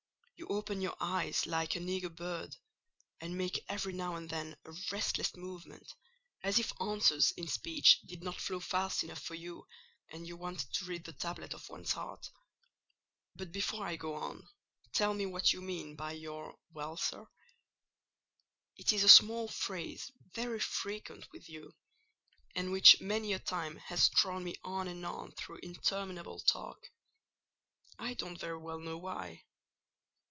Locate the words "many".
22.99-23.31